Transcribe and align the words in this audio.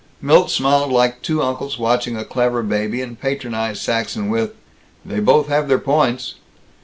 Milt 0.19 0.49
smiled 0.49 0.91
like 0.91 1.21
two 1.21 1.43
uncles 1.43 1.77
watching 1.77 2.17
a 2.17 2.25
clever 2.25 2.63
baby, 2.63 3.03
and 3.03 3.21
patronized 3.21 3.83
Saxton 3.83 4.31
with, 4.31 4.55
"They 5.05 5.19
both 5.19 5.47
have 5.49 5.67
their 5.67 5.77
points." 5.77 6.33